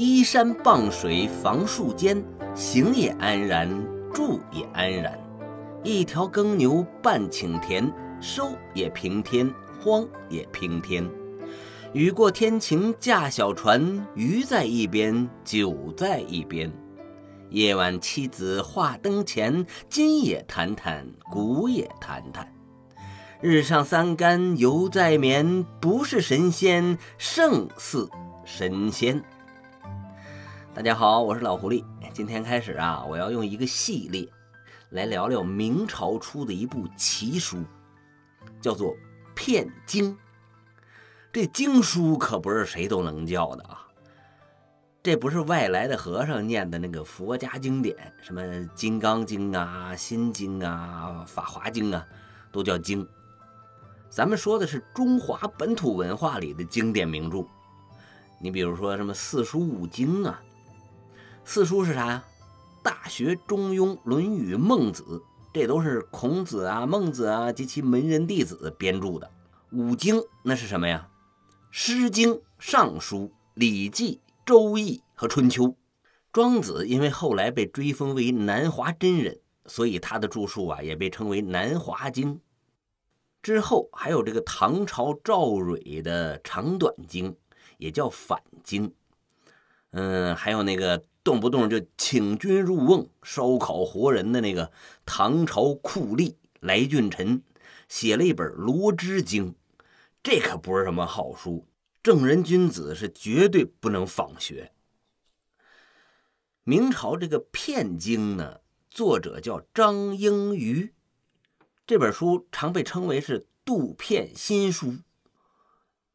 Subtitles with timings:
[0.00, 2.24] 依山傍水房树间，
[2.54, 3.68] 行也安然，
[4.14, 5.18] 住也安然。
[5.82, 11.04] 一条耕牛半顷田，收也平天，荒也平天。
[11.92, 16.72] 雨过天晴驾小船，鱼在一边，酒在一边。
[17.50, 22.46] 夜晚妻子话灯前，今也谈谈，古也谈谈。
[23.40, 28.08] 日上三竿犹在眠，不是神仙胜似
[28.44, 29.20] 神仙。
[30.78, 31.84] 大家好，我是老狐狸。
[32.12, 34.28] 今天开始啊，我要用一个系列
[34.90, 37.64] 来聊聊明朝出的一部奇书，
[38.60, 38.92] 叫做
[39.34, 40.12] 《骗经》。
[41.32, 43.88] 这经书可不是谁都能叫的啊，
[45.02, 48.40] 这不是外来的和尚念的那个佛家经典，什么
[48.72, 52.06] 《金刚经》啊、《心经》啊、《法华经》啊，
[52.52, 53.04] 都叫经。
[54.08, 57.44] 咱们说的是中华本土文化里的经典名著。
[58.40, 60.40] 你比如说什么四书五经啊。
[61.50, 62.24] 四书是啥呀？
[62.82, 65.02] 《大学》《中庸》《论语》《孟子》，
[65.50, 69.30] 这都是孔子啊、孟子啊及其门人弟子编著的。
[69.72, 71.08] 五经那是什么呀？
[71.70, 73.16] 《诗经》《尚书》
[73.54, 75.64] 《礼记》《周易》和《春秋》。
[76.34, 82.34] 庄子因为后来被追封为南华真人，所以他的著述啊也被称为《南华经》。
[83.40, 87.34] 之后还有这个唐朝赵蕊的长短经，
[87.78, 88.92] 也叫反经。
[89.92, 91.02] 嗯，还有那个。
[91.28, 94.72] 动不动就请君入瓮、烧烤活人的那个
[95.04, 97.42] 唐朝酷吏来俊臣，
[97.86, 99.52] 写了一本《罗织经》，
[100.22, 101.66] 这可不是什么好书，
[102.02, 104.72] 正人君子是绝对不能仿学。
[106.64, 110.94] 明朝这个《骗经》呢，作者叫张英瑜，
[111.86, 114.94] 这本书常被称为是杜骗新书，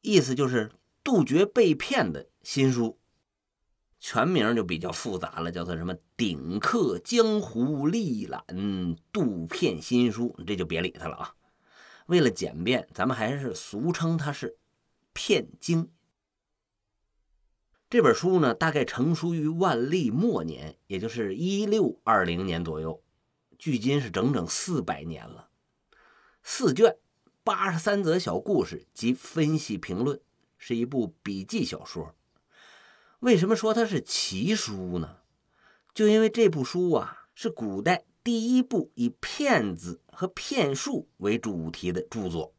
[0.01, 0.71] 意思就是
[1.03, 2.97] 杜绝被骗的新书。
[4.05, 8.43] 全名就比较复杂了，叫做什么“顶客江湖历览
[9.13, 11.33] 杜骗新书”，这就别理他了啊。
[12.07, 14.49] 为了简便，咱们还是俗称它是
[15.13, 15.85] 《骗经》。
[17.89, 23.01] 这本书呢，大概成书于万历末年，也就是一六二零年左右，
[23.57, 25.47] 距今是整整四百年了。
[26.43, 26.97] 四卷，
[27.41, 30.19] 八十三则小故事及分析评论，
[30.57, 32.13] 是一部笔记小说。
[33.23, 35.19] 为什么说它是奇书呢？
[35.93, 42.53] 就因为这部书啊，是古代第一部以骗子和骗术为主题的著作。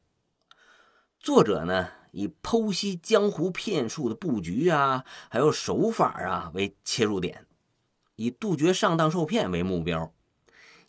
[1.20, 7.46] 作者呢，以剖析江湖骗术的布局啊，还有手法啊为切入点，
[8.16, 10.14] 以杜绝上当受骗为目标，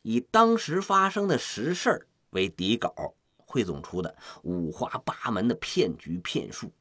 [0.04, 6.72] 以当时发生的实事为底稿，汇总出的五花八门的骗局骗术，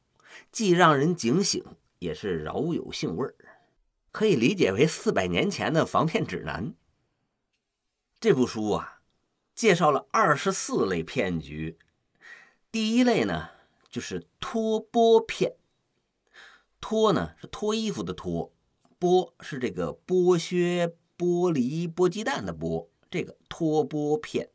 [0.49, 1.61] 既让人警醒。
[1.99, 3.35] 也是饶有兴味儿，
[4.11, 6.73] 可以理解为四百年前的防骗指南。
[8.19, 9.01] 这部书啊，
[9.53, 11.77] 介绍了二十四类骗局。
[12.71, 13.49] 第一类呢，
[13.89, 15.55] 就是脱剥骗。
[16.81, 18.53] 脱呢是脱衣服的脱，
[18.99, 24.49] 剥是这个剥削、剥离、剥鸡蛋的剥，这个脱剥骗。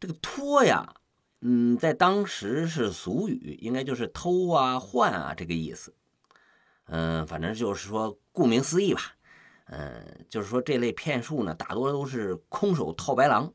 [0.00, 0.94] 这个脱呀，
[1.40, 5.94] 嗯，在当时是俗语，应该就是偷啊、换啊这个意思。
[6.86, 9.00] 嗯，反正就是说，顾名思义吧，
[9.66, 13.52] 嗯，就是说这类骗术呢，大多都是空手套白狼，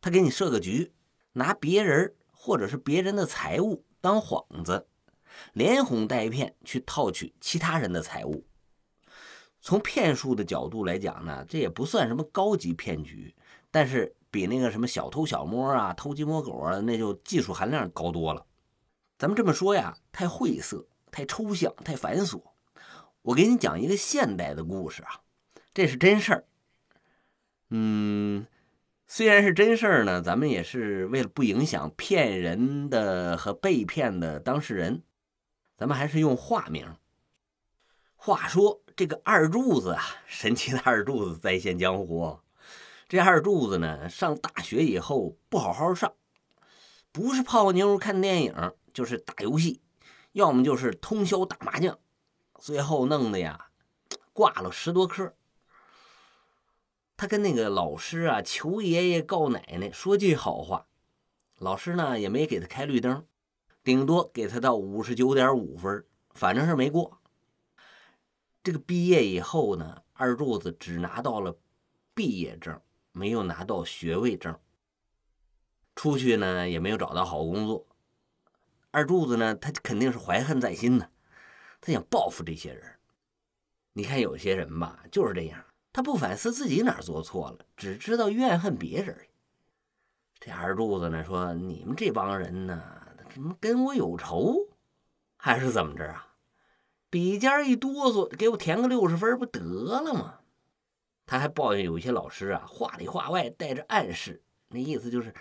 [0.00, 0.92] 他给你设个局，
[1.32, 4.86] 拿别人或者是别人的财物当幌子，
[5.52, 8.44] 连哄带骗去套取其他人的财物。
[9.60, 13.34] 从骗术的角度来讲呢，这也不算什么高级骗局，
[13.70, 18.44] 但是比那个什么小偷小摸啊、偷鸡摸狗啊，那就技术含量高多了。
[19.18, 22.42] 咱们这么说呀，太晦涩、太抽象、太繁琐。
[23.24, 25.22] 我给你讲一个现代的故事啊，
[25.72, 26.44] 这是真事儿。
[27.70, 28.46] 嗯，
[29.06, 35.02] 虽然是真事儿呢，咱们也是为了不影响骗人的和被骗的当事人，
[35.74, 36.96] 咱们还是用化名。
[38.14, 42.40] 话说这个二柱子啊，神奇的二柱子再现江湖。
[43.08, 46.12] 这二柱子呢，上大学以后不好好上，
[47.10, 49.80] 不是泡妞看电影，就是打游戏，
[50.32, 51.98] 要么就是通宵打麻将。
[52.64, 53.68] 最后弄的呀，
[54.32, 55.34] 挂了十多科。
[57.14, 60.86] 他跟那个老师啊求爷爷告奶奶说句好话，
[61.58, 63.26] 老师呢也没给他开绿灯，
[63.82, 67.20] 顶多给他到五十九点五分，反正是没过。
[68.62, 71.54] 这个毕业以后呢，二柱子只拿到了
[72.14, 72.80] 毕业证，
[73.12, 74.58] 没有拿到学位证。
[75.94, 77.86] 出去呢也没有找到好工作。
[78.90, 81.10] 二柱子呢，他肯定是怀恨在心呢。
[81.84, 82.82] 他想报复这些人，
[83.92, 89.14] 你看有些人吧，就是这样，他不反思自己哪做错了，只知道怨恨别人。
[90.40, 92.82] 这二柱子呢说：“你们这帮人呢，
[93.34, 94.66] 怎么跟我有仇，
[95.36, 96.28] 还是怎么着啊？
[97.10, 99.60] 笔尖一哆嗦，给我填个六十分不得
[100.00, 100.40] 了吗？”
[101.26, 105.34] 他还抱怨有些老师啊，话里话外带着暗示，那意思就是。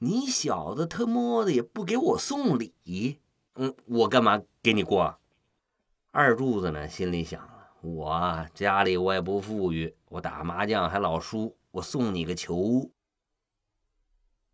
[0.00, 3.18] 你小子他妈的也不给我送礼，
[3.54, 5.17] 嗯，我干嘛给你过？
[6.20, 7.48] 二柱子呢，心里想
[7.80, 12.90] 我家里我也不富裕，我打麻将还老输，我送你个球。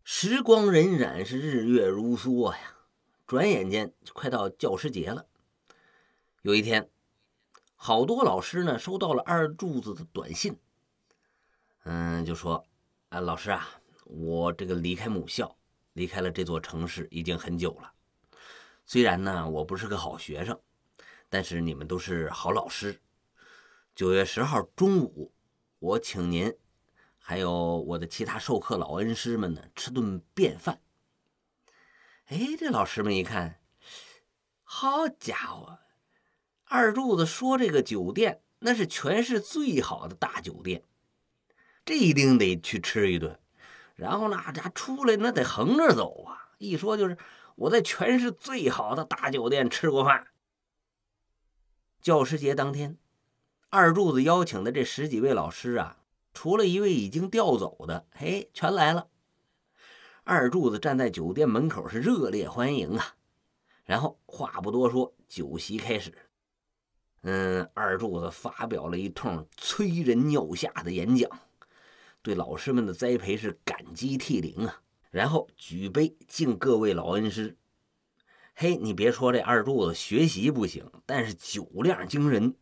[0.03, 2.59] 时光荏苒，是日月如梭呀，
[3.25, 5.25] 转眼间就快到教师节了。
[6.43, 6.87] 有一天，
[7.73, 10.59] 好多老师呢收到了二柱子的短信，
[11.85, 12.63] 嗯，就说
[13.09, 13.67] 啊，老师啊。
[14.03, 15.57] 我这个离开母校，
[15.93, 17.91] 离开了这座城市已经很久了。
[18.85, 20.59] 虽然呢，我不是个好学生，
[21.29, 23.01] 但是你们都是好老师。
[23.93, 25.33] 九月十号中午，
[25.79, 26.53] 我请您
[27.17, 27.51] 还有
[27.87, 30.81] 我的其他授课老恩师们呢吃顿便饭。
[32.25, 33.59] 哎，这老师们一看，
[34.63, 35.79] 好家伙，
[36.65, 40.83] 二柱子说这个酒店那是全市最好的大酒店，
[41.85, 43.39] 这一定得去吃一顿。
[43.95, 46.49] 然后呢，这出来那得横着走啊！
[46.57, 47.17] 一说就是
[47.55, 50.27] 我在全市最好的大酒店吃过饭。
[52.05, 52.99] 教师节当天，
[53.69, 55.97] 二柱子邀请的这十几位老师啊，
[56.35, 59.07] 除了一位已经调走的，嘿，全来了。
[60.23, 63.15] 二柱子站在酒店门口是热烈欢迎啊！
[63.85, 66.13] 然后话不多说，酒席开始。
[67.23, 71.27] 嗯，二柱子发表了一通催人尿下的演讲。
[72.21, 74.79] 对老师们的栽培是感激涕零啊！
[75.09, 77.57] 然后举杯敬各位老恩师。
[78.57, 82.55] 嘿，你别说这二柱子学习不行，但是酒量惊人。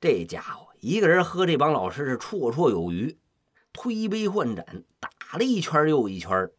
[0.00, 3.18] 这家伙一个人喝这帮老师是绰绰有余，
[3.70, 6.50] 推杯换盏，打了一圈又一圈。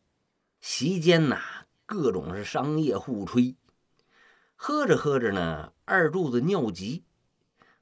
[0.62, 1.40] 席间呐，
[1.88, 3.56] 各种是商业互吹。
[4.56, 7.04] 喝着喝着呢，二柱子尿急，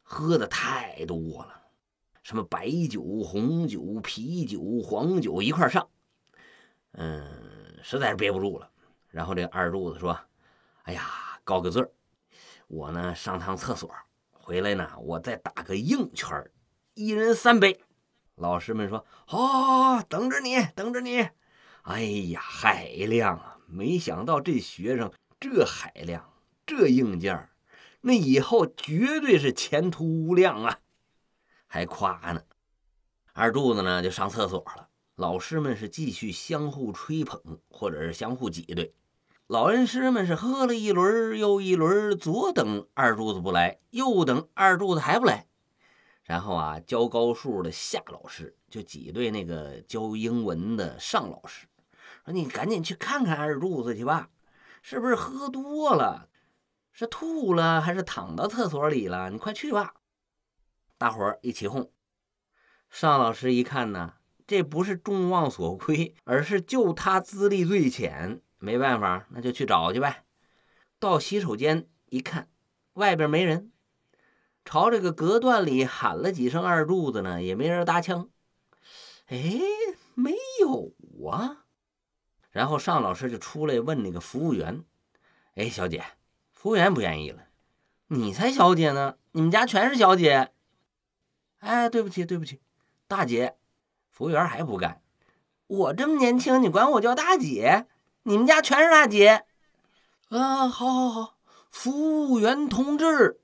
[0.04, 1.64] 喝的太多了。
[2.22, 5.90] 什么白酒、红酒、啤酒、黄酒一块上，
[6.94, 8.70] 嗯，实在是憋不住了。
[9.10, 10.18] 然后这二柱子说
[10.84, 11.92] ：“哎呀，告个罪儿，
[12.68, 13.90] 我呢上趟厕所，
[14.32, 16.50] 回来呢我再打个硬圈
[16.94, 17.82] 一人三杯。”
[18.36, 21.30] 老师们说：“好，等着你，等着你。”
[21.84, 23.58] 哎呀，海量啊！
[23.68, 26.34] 没想到这学生这海量，
[26.66, 27.50] 这硬件儿，
[28.02, 30.80] 那以后绝对是前途无量啊！
[31.68, 32.42] 还夸呢，
[33.34, 34.90] 二柱子呢就上厕所了。
[35.16, 37.40] 老师们是继续相互吹捧，
[37.70, 38.94] 或者是相互挤兑。
[39.54, 45.46] 老恩师们是喝了一轮又一轮，左等二柱子不来，右等二柱子还不来。
[46.24, 51.68] 然后啊，教高数的夏老师就挤兑那个教英文的尚老师，
[52.26, 54.32] 说：“你赶紧去看看二柱子去吧，
[54.82, 56.30] 是不是喝多了，
[56.92, 59.30] 是吐了还是躺到厕所里了？
[59.30, 59.94] 你快去吧。”
[60.98, 61.92] 大伙儿一起哄，
[62.90, 64.16] 尚老师一看呢，
[64.48, 70.24] 这不是众望所归，而是就他资历最浅，没办法，那就去找去呗。
[70.98, 72.48] 到洗手间一看，
[72.93, 73.74] 外边没人，
[74.63, 78.29] 朝这个隔断里喊了几声“二柱子”呢，也没人搭腔。
[79.25, 79.60] 哎，
[80.15, 80.93] 没有
[81.29, 81.65] 啊。
[82.51, 84.86] 然后尚老师就出来问那个服务员
[85.55, 86.01] ：“哎，小姐，
[86.53, 87.43] 服务员不愿意了，
[88.08, 90.53] 你才小姐呢，你们家全是小姐。”
[91.60, 92.62] 哎，对不起，对不起，
[93.10, 93.58] 大姐，
[94.10, 95.01] 服务员还不干。
[95.67, 97.88] 我这么年轻，你管我叫大姐？
[98.24, 99.46] 你们家全是大姐。
[100.30, 101.38] 啊，好，好，好，
[101.70, 103.39] 服务员同志，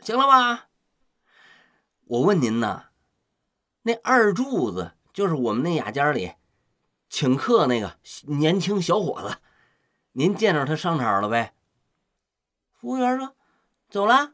[0.00, 0.68] 行了吧？
[2.04, 2.84] 我问您呢，
[3.82, 6.32] 那二柱子就是我们那雅间里
[7.08, 9.38] 请客那个年轻小伙子，
[10.12, 11.54] 您见着他上场了呗？
[12.72, 13.34] 服务员说，
[13.88, 14.32] 走了。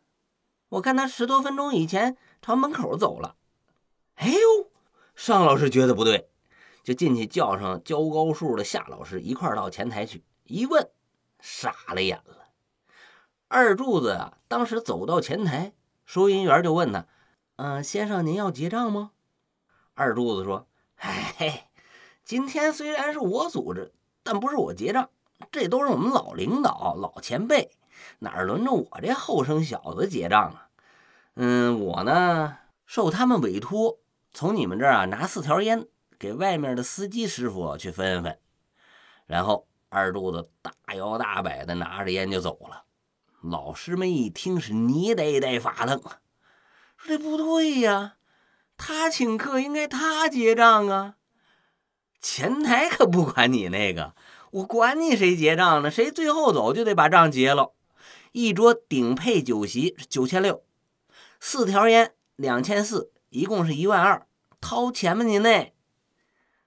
[0.70, 2.16] 我看他十多分钟以前。
[2.42, 3.34] 朝门口走了，
[4.14, 4.70] 哎呦，
[5.16, 6.30] 尚老师觉得不对，
[6.86, 10.22] 就进去叫上教高数的夏老师一块到前台去。
[10.44, 10.88] 一问，
[11.40, 12.46] 傻了眼了。
[13.48, 15.72] 二柱子啊，当时走到前台，
[16.04, 17.04] 收银员就问他
[17.56, 19.10] ：“嗯，先生，您要结账吗？”
[19.94, 20.68] 二柱子说
[21.02, 21.68] ：“哎，
[22.24, 25.10] 今天虽然是我组织，但不是我结账，
[25.50, 27.72] 这都是我们老领导、老前辈，
[28.20, 30.68] 哪轮着我这后生小子结账啊？”
[31.34, 33.98] 嗯，我呢受他们委托，
[34.32, 38.38] 从你们这儿啊拿四条烟给外面的司机师傅去分分，
[39.26, 42.84] 然后二柱子大摇大摆的拿着烟就走了。
[43.42, 46.00] 老师们一听是你呆呆发愣，
[46.96, 48.16] 说这不对呀，
[48.76, 51.16] 他请客应该他结账啊。
[52.20, 54.14] 前台可不管你那个，
[54.50, 55.90] 我管你谁结账呢？
[55.90, 57.74] 谁最后走就得把账结了。
[58.32, 60.64] 一桌顶配酒席九千六，
[61.38, 64.26] 四条烟两千四，一共是一万二，
[64.60, 65.72] 掏钱吧您那。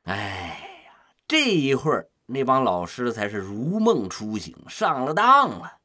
[0.10, 0.16] 哎
[0.88, 0.92] 呀，
[1.28, 5.78] 这一会儿那帮老师才是如梦初醒，上了当了。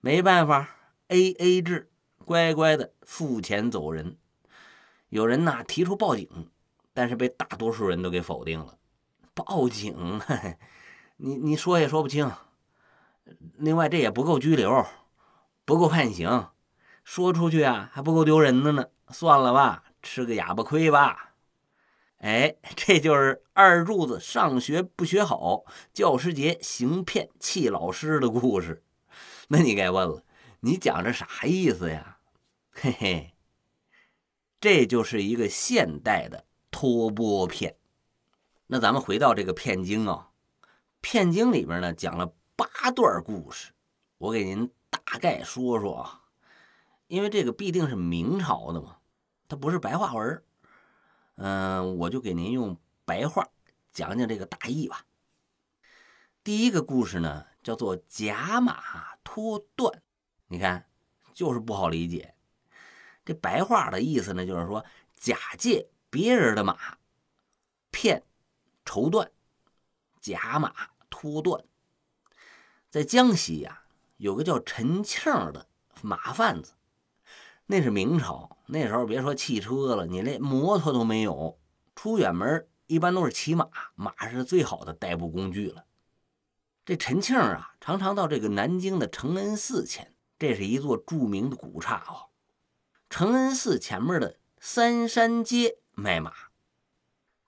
[0.00, 0.68] 没办法
[1.06, 1.90] ，A A 制，
[2.26, 4.18] 乖乖的付钱走人。
[5.08, 6.28] 有人呐提出报警，
[6.92, 8.76] 但是被大多数人都给否定了。
[9.32, 10.20] 报警，
[11.16, 12.30] 你你说也说不清。
[13.56, 14.84] 另外，这也不够拘留，
[15.64, 16.48] 不够判刑，
[17.02, 18.84] 说出去啊还不够丢人的呢。
[19.08, 21.27] 算了吧，吃个哑巴亏吧。
[22.18, 28.82] 哎，这就是二柱子上学不学好，教师节行骗气老师的故事。
[29.46, 30.24] 那你该问了，
[30.60, 32.18] 你讲这啥意思呀？
[32.72, 33.34] 嘿嘿，
[34.60, 37.76] 这就是一个现代的托钵骗。
[38.66, 40.30] 那咱们回到这个骗经啊，
[41.00, 43.72] 骗经里边呢讲了八段故事，
[44.18, 46.22] 我给您大概说说啊，
[47.06, 48.96] 因为这个必定是明朝的嘛，
[49.46, 50.42] 它不是白话文，
[51.40, 53.48] 嗯，我就给您用白话
[53.92, 55.06] 讲讲这个大意吧。
[56.42, 60.02] 第一个故事呢叫做假马托断，
[60.48, 60.88] 你看
[61.32, 62.34] 就是不好理解，
[63.24, 66.98] 这白话的意思呢就是说假借别人的马
[67.90, 68.24] 骗。
[68.84, 69.28] 绸缎，
[70.18, 70.74] 假马
[71.10, 71.62] 脱缎，
[72.88, 73.82] 在江西呀，
[74.16, 75.68] 有个叫陈庆的
[76.00, 76.72] 马贩子。
[77.66, 81.58] 那是明朝那时候，别说汽车了，你连摩托都没有，
[81.94, 85.84] 出远门一般都是骑马，马是最好的代步工具了。
[86.84, 92.28] 这陈庆啊，常常到这个南京的承恩寺前，这是一座著名的古刹哦。
[93.10, 96.32] 承恩寺前面的三山街卖马。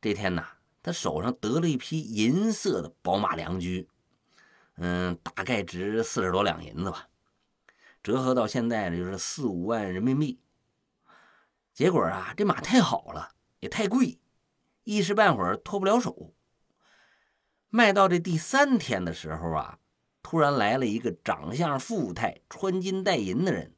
[0.00, 0.47] 这天呐。
[0.83, 3.87] 他手上得了一匹银色的宝马良驹，
[4.77, 7.09] 嗯，大概值四十多两银子吧，
[8.03, 10.41] 折合到现在呢就是四五万人民币。
[11.80, 14.18] 结果啊，这马太好了，也太贵，
[14.84, 16.34] 一时半会儿脱不了手。
[17.70, 19.78] 卖到这第三天的时候啊，
[20.22, 23.75] 突然来了一个长相富态、穿金戴银的人，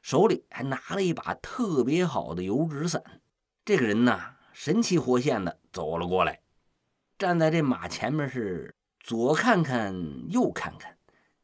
[0.00, 3.20] 手里还拿了一把特别好的油纸伞。
[3.62, 4.18] 这个人呢？
[4.54, 6.40] 神气活现的走了过来，
[7.18, 9.94] 站在这马前面是左看看
[10.30, 10.96] 右看看，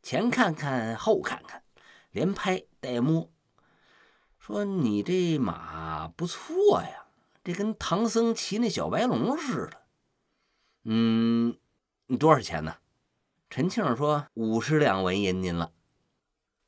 [0.03, 1.63] 前看看后看看，
[2.11, 3.31] 连拍带摸，
[4.45, 7.07] 说：“你这马不错呀，
[7.43, 9.87] 这跟唐僧骑那小白龙似的。”
[10.85, 11.57] 嗯，
[12.09, 12.77] 你多少钱呢？
[13.49, 15.73] 陈庆说：“五十两纹银您了。”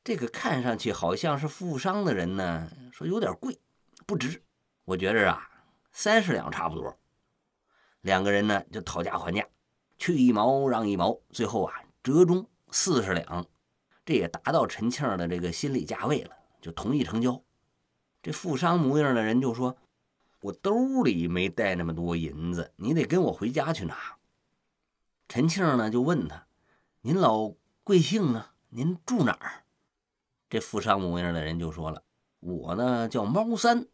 [0.03, 3.59] 这个看上去好像是富商的人呢，说有点贵，
[4.07, 4.41] 不值。
[4.85, 5.47] 我觉着啊。
[5.91, 6.97] 三十两差不多，
[8.01, 9.47] 两个人呢就讨价还价，
[9.99, 13.45] 去一毛让一毛，最后啊折中四十两，
[14.03, 17.43] 这也达到陈庆的这个心理价位了，就同意成交。
[18.27, 19.77] 这富商模样的人就说
[20.43, 24.17] ：“我兜里没带那么多银子，你得跟我回家去拿。”
[25.29, 26.45] 陈庆呢就问他
[26.99, 27.53] ：“您老
[27.85, 28.53] 贵姓啊？
[28.67, 29.63] 您住哪儿？”
[30.49, 32.03] 这富商模样的人就说了
[32.41, 33.87] ：“我呢叫猫三。”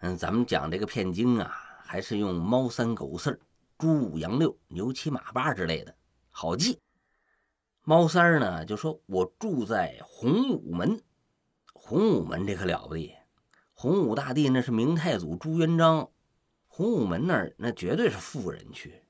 [0.00, 1.54] 嗯，咱们讲这个骗经啊，
[1.84, 3.38] 还是用猫三狗四、
[3.76, 5.94] 猪五羊六、牛七马八之类的，
[6.30, 6.80] 好记。
[7.82, 11.02] 猫三呢就说：“我住在洪武门，
[11.74, 13.14] 洪武门这可了不得，
[13.82, 16.08] 洪武大帝那是明太祖朱元璋，
[16.68, 19.02] 洪武门那儿那绝对是富人区。”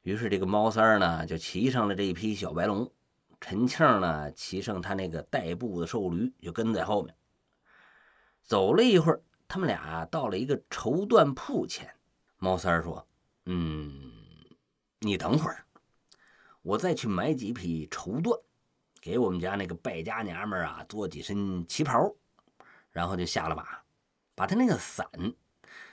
[0.00, 2.90] 于是这个猫三儿呢就骑上了这一匹小白龙，
[3.42, 7.14] 陈庆呢骑上他那个代步的瘦驴，就跟在后面。
[8.42, 9.20] 走了一会儿。
[9.46, 11.94] 他们俩到了一个绸缎铺前，
[12.38, 13.06] 猫三儿说
[13.44, 13.92] ：“嗯，
[15.00, 15.66] 你等会儿，
[16.62, 18.42] 我再去买几匹绸缎，
[18.98, 22.10] 给我们家那个败家娘们儿啊做几身旗袍。”
[22.98, 23.64] 然后就下了马，
[24.34, 25.08] 把他那个伞，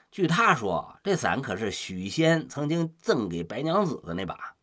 [0.10, 4.56] 据他说，这伞可是许仙曾经赠给白娘子的那把，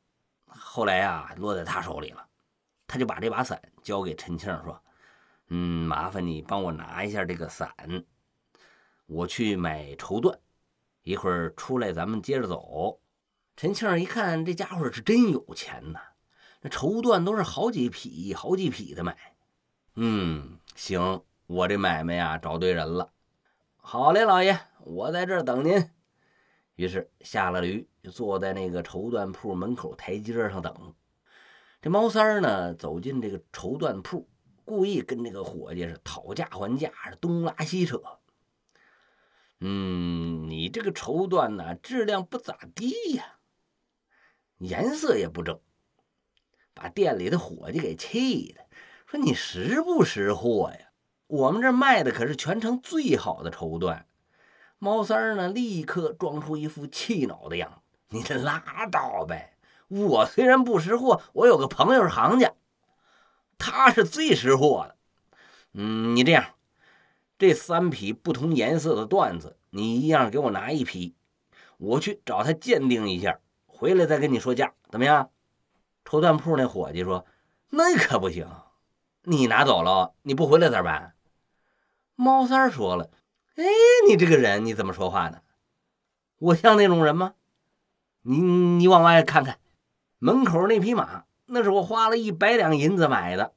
[0.46, 2.26] 后来啊落在他手里了，
[2.88, 4.82] 他就把这把伞交给陈庆说
[5.50, 7.72] ：“嗯，麻烦你帮我拿一下这个伞。”
[9.06, 10.36] 我去买绸缎，
[11.04, 13.00] 一会儿出来咱们接着走。
[13.56, 16.00] 陈庆一看，这家伙是真有钱呐，
[16.62, 19.16] 那绸缎都是好几匹、好几匹的买。
[19.94, 21.22] 嗯，行，
[21.52, 23.12] 我这买卖呀找对人了。
[23.76, 25.90] 好嘞，老爷，我在这儿等您。
[26.76, 30.94] 于是下了驴，就坐在那个绸缎铺门口台阶上等。
[31.82, 34.26] 这猫三儿呢，走进这个绸缎铺，
[34.64, 36.90] 故意跟这个伙计是讨价还价，
[37.20, 38.00] 东拉西扯。
[39.60, 43.40] 嗯，你这个绸缎呢，质量不咋地呀，
[44.56, 45.60] 颜色也不正，
[46.72, 48.64] 把店里的伙计给气的，
[49.06, 50.91] 说你识不识货呀？
[51.32, 54.02] 我们这卖的可是全城最好的绸缎。
[54.78, 57.78] 猫三儿呢，立刻装出一副气恼的样子
[58.14, 59.56] ：“你这拉倒呗！
[59.88, 62.52] 我虽然不识货，我有个朋友是行家，
[63.56, 64.96] 他是最识货的。
[65.72, 66.44] 嗯，你这样，
[67.38, 71.14] 这三匹不同颜色的缎子，你一样给我拿一匹，
[71.78, 75.30] 我去找他鉴定一下，回来再跟你说价，怎么样？”
[76.04, 77.24] 绸缎铺那伙计说
[77.72, 78.46] ：“那可不行，
[79.22, 81.14] 你拿走了，你不回来咋办？”
[82.14, 83.10] 猫三儿说了。
[83.56, 83.64] 哎，
[84.08, 85.42] 你这个人你怎么说话呢？
[86.38, 87.34] 我像那种人吗？
[88.22, 89.58] 你你往外看看，
[90.18, 93.52] 门口那匹马，那是我花了一百两银子买的，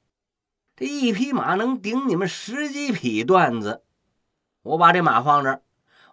[0.75, 3.83] 这一匹马能顶你们十几匹缎子。
[4.63, 5.61] 我把这马放这儿，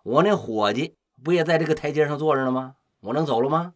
[0.02, 2.76] 我那伙计不也在这个台阶上坐着呢吗？
[3.00, 3.74] 我能走了吗？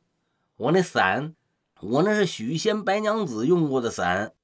[0.56, 1.34] 我那伞，
[1.80, 4.34] 我那是许仙白娘子用过的伞，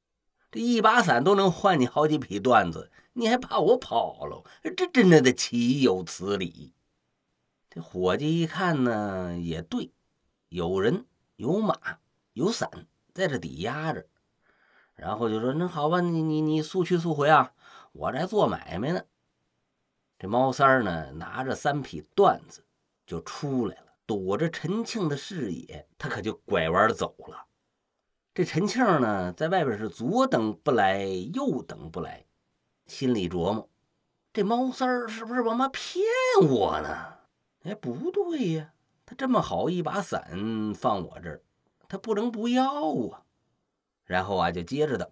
[0.52, 2.92] 这一把伞都能换你好几匹缎子。
[3.14, 4.42] 你还怕我跑了？
[4.76, 6.73] 这真的的岂有此理！
[7.68, 9.90] 这伙计一看呢，也对，
[10.49, 11.04] 有人
[11.37, 11.99] 有马
[12.32, 14.06] 有伞在这抵押着，
[14.94, 17.52] 然后就说：“那好吧，你你你速去速回啊，
[17.92, 19.02] 我这还做买卖呢。”
[20.18, 22.64] 这猫三儿呢，拿着三匹缎子
[23.06, 27.47] 就出来了，躲着陈庆的视野，他可就拐弯走了。
[28.34, 32.24] 这陈庆呢，在外边是左等不来，右等不来。
[32.86, 33.68] 心里琢磨：
[34.32, 36.02] 这猫三儿是不是王妈骗
[36.40, 37.18] 我呢？
[37.64, 38.72] 哎，不对呀，
[39.04, 41.42] 他这么好一把伞放我这儿，
[41.86, 42.64] 他不能不要
[43.10, 43.22] 啊。
[44.06, 45.06] 然后啊，就接着等，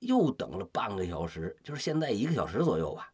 [0.00, 3.10] 又等了半个小时，就是现在一个小时左右吧，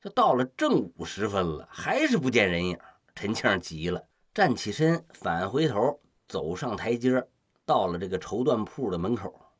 [0.00, 2.78] 就到了正午时分了，还是不见人影。
[3.14, 7.22] 陈庆急了，站起身，返回头，走上台阶，
[7.64, 9.52] 到了这个绸缎铺的门口，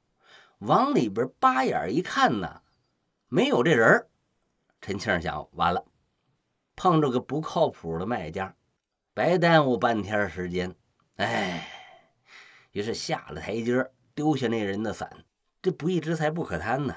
[0.59, 2.63] 往里边扒眼一看呢。
[3.29, 4.07] 没有这人
[4.81, 5.85] 陈庆想完了，
[6.77, 8.55] 碰着个不靠谱的卖家，
[9.15, 10.75] 白耽误半天时间。
[11.17, 11.69] 哎，
[12.73, 15.25] 于是下了台阶，丢下那人的伞。
[15.63, 16.95] 这不义之财不可贪呢，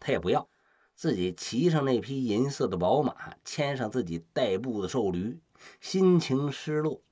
[0.00, 0.48] 他也不要，
[0.94, 5.38] 自己骑上那匹银色的宝马，牵上自己代步的瘦驴，
[5.80, 7.02] 心情失落，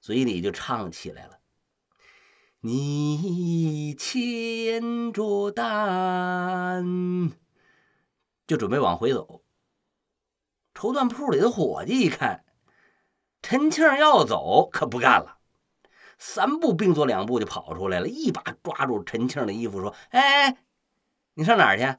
[0.00, 1.38] 嘴里就唱起来了
[2.62, 6.84] ：“你牵着担。”
[8.46, 9.42] 就准备往回走，
[10.74, 12.44] 绸缎铺里的伙计一看，
[13.40, 15.38] 陈庆要走，可不干了，
[16.18, 20.58] 三步并作两步就跑出来了，一把抓住陈庆的衣服，说：“哎，
[21.34, 21.98] 你上哪儿去？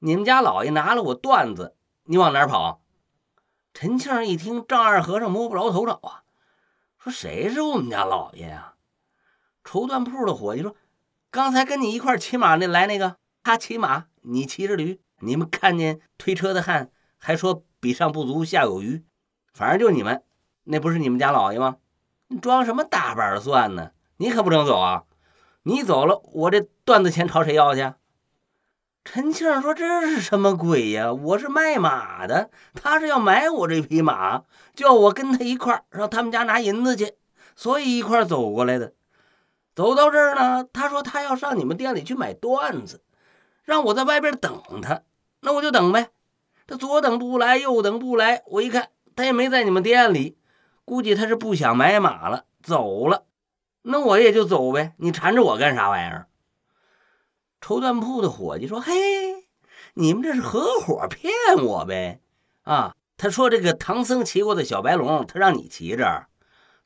[0.00, 2.82] 你们家老爷拿了我缎子，你往哪儿跑？”
[3.72, 6.24] 陈庆一听，丈二和尚摸不着头脑啊，
[6.98, 8.69] 说：“谁是我们家老爷呀？”
[9.70, 10.74] 绸缎铺的伙计说
[11.30, 19.04] ：“刚才跟你一块骑马那来那个，他骑马，你骑着驴。”你们看见推车的汉，还说比上不足，下有余。
[19.54, 20.24] 反正就你们，
[20.64, 21.76] 那不是你们家老爷吗？
[22.26, 23.92] 你装什么大板蒜呢？
[24.16, 25.04] 你可不能走啊！
[25.62, 27.92] 你走了，我这段子钱朝谁要去？
[29.04, 31.12] 陈庆说：“这是什么鬼呀？
[31.12, 34.42] 我是卖马的，他是要买我这匹马，
[34.74, 37.12] 叫我跟他一块上他们家拿银子去，
[37.54, 38.94] 所以一块走过来的。
[39.74, 43.02] 走到这儿呢，他说他要上你们店里去买缎子，
[43.64, 45.02] 让我在外边等他。”
[45.42, 46.10] 那我就等呗，
[46.66, 48.42] 他左等不来，右等不来。
[48.46, 50.36] 我一看他也没在你们店里，
[50.84, 53.24] 估计他是不想买马了，走了。
[53.82, 56.28] 那我也就走呗，你缠着我干啥玩意儿？
[57.62, 58.92] 绸缎铺的伙计说：“嘿，
[59.94, 61.32] 你们这是合伙骗
[61.64, 62.20] 我呗？
[62.64, 66.28] 啊，他说这个唐僧骑过的小白龙，他让你骑着；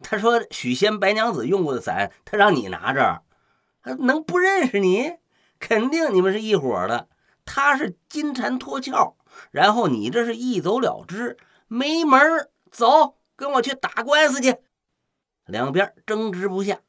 [0.00, 3.22] 他说许仙白娘子用过的伞，他让你拿着。
[3.83, 5.14] 他能不认识你？
[5.59, 7.09] 肯定你们是一伙的。”
[7.46, 9.16] 他是金蝉脱壳，
[9.50, 11.37] 然后你这是一走了之，
[11.68, 12.48] 没门。
[12.70, 14.57] 走，跟我去打官司去。
[15.44, 16.80] 两边争执不下，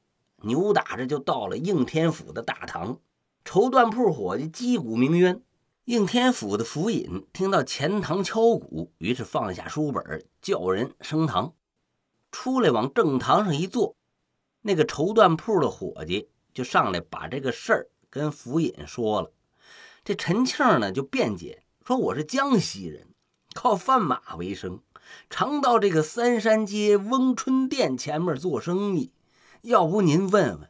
[0.44, 3.00] 扭打着就到了应天府的大堂。
[3.44, 5.42] 绸缎铺伙计击鼓鸣冤，
[5.84, 11.54] 应天府的府尹听到前堂敲鼓，于是放下书本，叫人升堂。
[12.36, 13.96] 出来往正堂上一坐，
[14.62, 19.32] 那个绸缎铺的伙计就上来把这个事儿跟府尹说了。
[20.04, 23.08] 这陈庆呢就辩解说：“我是江西人，
[23.54, 24.82] 靠贩马为生，
[25.30, 29.14] 常到这个三山街翁春店前面做生意。
[29.62, 30.70] 要不您问问，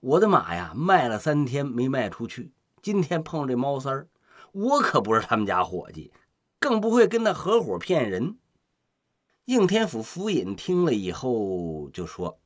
[0.00, 2.52] 我的马呀，卖了三天没卖出去。
[2.82, 4.08] 今天碰上这猫三儿，
[4.50, 6.12] 我可不是他们家伙计，
[6.58, 8.38] 更不会跟他合伙骗人。
[9.46, 12.40] 应天府府尹听了以后就说：“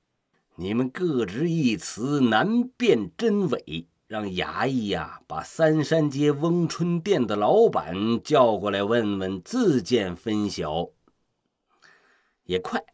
[0.57, 3.89] 你们各执一词，难辨真伪。
[4.07, 10.91] 让衙役呀，把三山街翁春店的老板叫过来问问，自见分晓。”
[12.45, 12.85] 也快，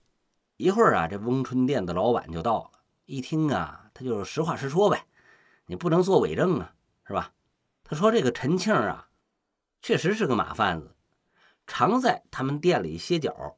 [0.57, 2.71] 一会儿啊，这翁春店的老板就到了。
[3.07, 5.05] 一听啊，他就实话实说呗，
[5.66, 6.75] 你不能做伪证啊，
[7.09, 7.33] 是吧？
[7.83, 9.09] 他说：“这个陈庆啊，
[9.83, 10.95] 确实是个马贩子，
[11.66, 13.57] 常在他们店里歇脚。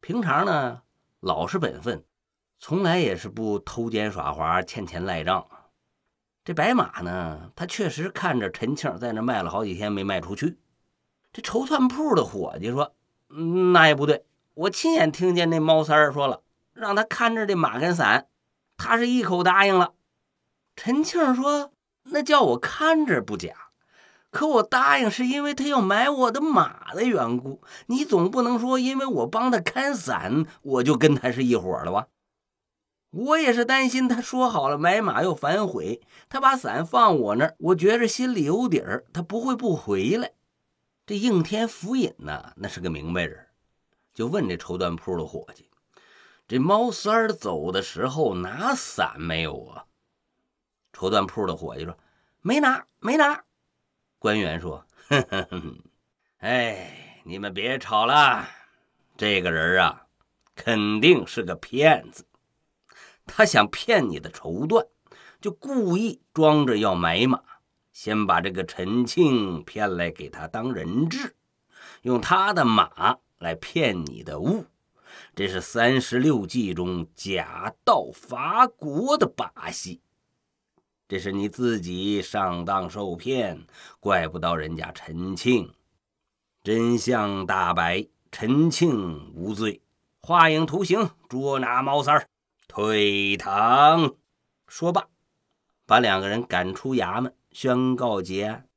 [0.00, 0.82] 平常呢，
[1.20, 2.04] 老实本分，
[2.58, 5.46] 从来也是不偷奸耍滑、欠钱赖账。
[6.44, 10.58] 这白马呢，他确实看着陈庆在那卖了好几天没卖出去。
[11.32, 12.94] 这绸缎铺的伙计说
[13.72, 18.26] ：‘那也不对。’”我亲眼听见那猫三儿说了，让他看着这马跟伞，
[18.78, 19.92] 他是一口答应了。
[20.76, 21.72] 陈庆说
[22.04, 23.65] ：“那叫我看着不假，
[24.36, 27.62] 可我答应是因为他要买我的马的缘故。
[27.86, 32.08] 你总不能说因为我帮他看伞，我就跟他是一伙了吧？
[33.12, 40.32] 我也是担心他说好了买马又反悔，他把伞放我那儿，我觉着心里有底儿，他不会不回来。
[41.06, 43.46] 这应天府尹呢，那是个明白人。”
[44.12, 45.70] 就问这绸缎铺的伙计
[46.46, 49.86] ：“这猫三儿走的时候拿伞没有啊？”
[50.92, 51.96] 绸缎铺的伙计说
[52.42, 53.44] ：“没拿，没拿。”
[54.26, 55.78] 官员说：“哼哼哼，
[56.38, 58.48] 哎，你们别吵了。
[59.16, 60.06] 这个人啊，
[60.56, 62.26] 肯定是个骗子。
[63.24, 64.88] 他想骗你的绸缎，
[65.40, 67.40] 就故意装着要买马，
[67.92, 71.36] 先把这个陈庆骗来给他当人质，
[72.02, 74.64] 用他的马。”来骗你的物，
[75.36, 80.00] 这是三十六计中假道伐国的把戏。
[81.08, 83.64] 这是你自己上当受骗，
[84.00, 85.72] 怪不到人家陈庆。
[86.64, 89.80] 真相大白，陈庆无罪，
[90.20, 92.28] 画影图形，捉拿猫三儿，
[92.66, 94.16] 退堂。
[94.66, 95.06] 说罢，
[95.86, 98.68] 把两个人赶出衙门，宣告结案。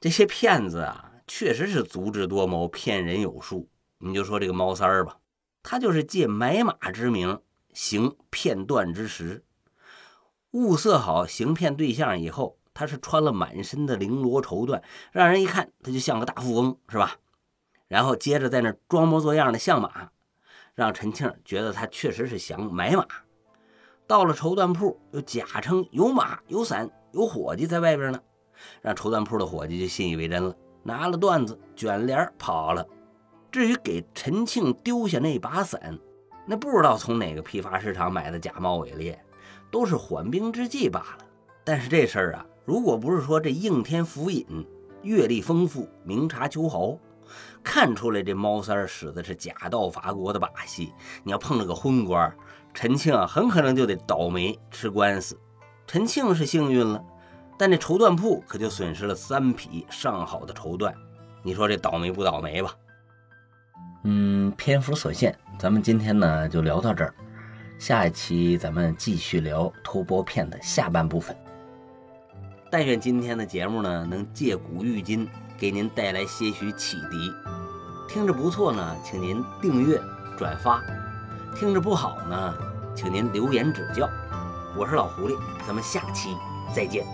[0.00, 1.12] 这些骗子啊！
[1.28, 3.70] 确实是足智多谋，骗人有术。
[3.98, 5.20] 你就说这个猫三儿吧，
[5.62, 7.40] 他就是借买马之名
[7.72, 9.44] 行骗断之实。
[10.56, 14.80] 物色好行骗对象以后，他是穿了满身的绫罗绸缎，
[15.12, 17.16] 让人一看他就像个大富翁，是吧？
[17.88, 20.08] 然后接着在那装模作样的相马，
[20.74, 23.06] 让陈庆觉得他确实是想买马。
[24.06, 28.18] 到了绸缎铺，又假称有马有伞有伙计在外边呢，
[28.80, 30.56] 让绸缎铺的伙计就信以为真了。
[30.82, 32.86] 拿了缎子卷帘跑了。
[33.52, 35.98] 至于给陈庆丢下那把伞，
[36.46, 39.22] 那不知道从哪个批发市场买的假冒伪劣，
[39.76, 41.26] 都是缓兵之计罢了。
[41.62, 44.66] 但是这事儿啊，如果不是说这应天府尹
[45.02, 46.98] 阅历丰富、明察秋毫，
[47.62, 52.34] 看出来这猫三使的是假道伐国的把戏，你要碰着个昏官，
[52.72, 55.38] 陈庆啊，很可能就得倒霉吃官司。
[55.86, 57.04] 陈庆是幸运了。
[57.58, 60.90] 但这绸缎铺可就损失了三匹上好的绸缎，
[61.42, 62.74] 你说这倒霉不倒霉吧？
[64.04, 67.14] 嗯，篇幅所限，咱们今天呢就聊到这儿，
[67.78, 71.36] 下一期咱们继续聊脱剥片的下半部分。
[72.70, 77.32] 但愿今天的节目呢能借古喻今，给您带来些许启迪。
[78.08, 80.00] 听着不错呢，请您订阅
[80.38, 80.80] 转发；
[81.54, 82.54] 听着不好呢，
[82.94, 84.08] 请您留言指教。
[84.76, 85.36] 我是老狐狸，
[85.66, 86.36] 咱们下期
[86.74, 87.04] 再见。